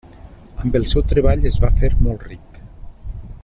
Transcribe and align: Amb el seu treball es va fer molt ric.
Amb 0.63 0.77
el 0.79 0.87
seu 0.93 1.03
treball 1.11 1.45
es 1.51 1.59
va 1.67 1.71
fer 1.83 1.93
molt 2.07 2.25
ric. 2.31 2.61